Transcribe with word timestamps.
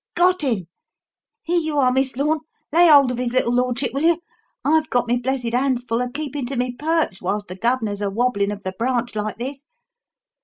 Got 0.15 0.41
him! 0.41 0.67
'Ere 1.47 1.57
you 1.59 1.77
are, 1.77 1.91
Miss 1.91 2.17
Lorne 2.17 2.39
lay 2.71 2.87
hold 2.87 3.11
of 3.11 3.19
his 3.19 3.33
little 3.33 3.53
lordship, 3.53 3.93
will 3.93 4.01
you? 4.01 4.17
I've 4.65 4.89
got 4.89 5.05
me 5.05 5.17
blessed 5.17 5.53
hands 5.53 5.83
full 5.83 6.01
a 6.01 6.09
keepin' 6.09 6.47
to 6.47 6.55
me 6.57 6.73
perch 6.75 7.21
whilst 7.21 7.49
the 7.49 7.55
guv'nor's 7.55 8.01
a 8.01 8.09
wobbling 8.09 8.49
of 8.49 8.63
the 8.63 8.73
branch 8.79 9.13
like 9.13 9.37
this. 9.37 9.63